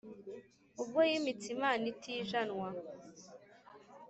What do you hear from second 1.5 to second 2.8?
imana itijanwa